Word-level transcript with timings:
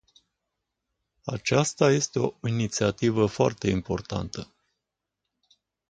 Aceasta 1.25 1.91
este 1.91 2.19
o 2.19 2.33
inițiativă 2.47 3.25
foarte 3.25 3.69
importantă. 3.69 4.47